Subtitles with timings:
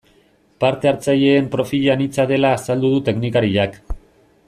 [0.63, 3.79] Parte hartzaileen profila anitza dela azaldu du teknikariak.